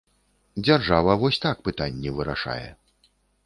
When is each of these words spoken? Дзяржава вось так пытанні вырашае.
Дзяржава 0.65 1.13
вось 1.25 1.39
так 1.45 1.57
пытанні 1.69 2.17
вырашае. 2.19 2.69